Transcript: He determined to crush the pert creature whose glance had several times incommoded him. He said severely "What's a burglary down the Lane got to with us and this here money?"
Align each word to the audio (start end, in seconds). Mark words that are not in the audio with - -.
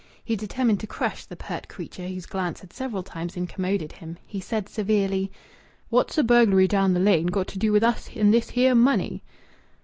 He 0.25 0.35
determined 0.35 0.79
to 0.79 0.87
crush 0.87 1.25
the 1.25 1.35
pert 1.35 1.67
creature 1.67 2.07
whose 2.07 2.25
glance 2.25 2.61
had 2.61 2.73
several 2.73 3.03
times 3.03 3.37
incommoded 3.37 3.91
him. 3.91 4.17
He 4.25 4.39
said 4.39 4.67
severely 4.67 5.31
"What's 5.91 6.17
a 6.17 6.23
burglary 6.23 6.67
down 6.67 6.95
the 6.95 6.99
Lane 6.99 7.27
got 7.27 7.49
to 7.49 7.69
with 7.69 7.83
us 7.83 8.09
and 8.15 8.33
this 8.33 8.49
here 8.49 8.73
money?" 8.73 9.21